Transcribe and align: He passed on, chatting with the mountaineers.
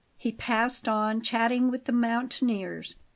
He 0.17 0.31
passed 0.31 0.87
on, 0.87 1.21
chatting 1.21 1.69
with 1.69 1.85
the 1.85 1.91
mountaineers. 1.91 2.95